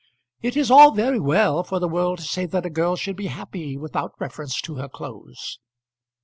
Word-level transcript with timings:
It 0.41 0.57
is 0.57 0.71
all 0.71 0.93
very 0.95 1.19
well 1.19 1.63
for 1.63 1.77
the 1.77 1.87
world 1.87 2.17
to 2.17 2.23
say 2.25 2.47
that 2.47 2.65
a 2.65 2.71
girl 2.71 2.95
should 2.95 3.15
be 3.15 3.27
happy 3.27 3.77
without 3.77 4.13
reference 4.19 4.59
to 4.61 4.77
her 4.77 4.89
clothes. 4.89 5.59